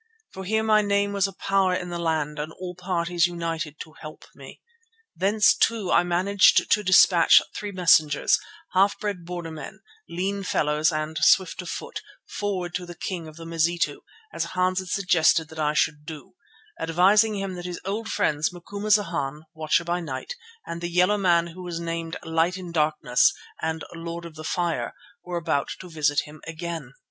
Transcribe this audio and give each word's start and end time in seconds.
For 0.33 0.45
here 0.45 0.63
my 0.63 0.81
name 0.81 1.13
was 1.13 1.27
a 1.27 1.33
power 1.33 1.75
in 1.75 1.89
the 1.91 1.99
land 1.99 2.39
and 2.39 2.51
all 2.53 2.73
parties 2.73 3.27
united 3.27 3.79
to 3.81 3.93
help 4.01 4.25
me. 4.33 4.59
Thence, 5.15 5.55
too, 5.55 5.91
I 5.91 6.01
managed 6.03 6.71
to 6.71 6.83
dispatch 6.83 7.39
three 7.55 7.71
messengers, 7.71 8.39
half 8.73 8.99
bred 8.99 9.25
border 9.25 9.51
men, 9.51 9.81
lean 10.09 10.41
fellows 10.41 10.91
and 10.91 11.19
swift 11.19 11.61
of 11.61 11.69
foot, 11.69 12.01
forward 12.27 12.73
to 12.73 12.87
the 12.87 12.95
king 12.95 13.27
of 13.27 13.35
the 13.35 13.45
Mazitu, 13.45 13.99
as 14.33 14.45
Hans 14.57 14.79
had 14.79 14.87
suggested 14.87 15.49
that 15.49 15.59
I 15.59 15.75
should 15.75 16.03
do, 16.03 16.33
advising 16.79 17.35
him 17.35 17.53
that 17.53 17.65
his 17.65 17.79
old 17.85 18.07
friends, 18.09 18.51
Macumazana, 18.51 19.43
Watcher 19.53 19.83
by 19.83 19.99
Night, 19.99 20.33
and 20.65 20.81
the 20.81 20.89
yellow 20.89 21.19
man 21.19 21.45
who 21.45 21.61
was 21.61 21.79
named 21.79 22.17
Light 22.23 22.57
in 22.57 22.71
Darkness 22.71 23.31
and 23.61 23.83
Lord 23.93 24.25
of 24.25 24.33
the 24.33 24.43
Fire, 24.43 24.95
were 25.23 25.37
about 25.37 25.69
to 25.79 25.91
visit 25.91 26.21
him 26.21 26.41
again. 26.47 26.93